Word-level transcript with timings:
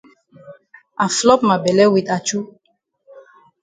I 1.03 1.05
flop 1.17 1.41
ma 1.47 1.55
bele 1.63 1.83
wit 1.93 2.07
achu. 2.15 2.39